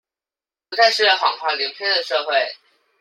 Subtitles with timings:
[0.67, 2.55] 不再是謊話連篇的社會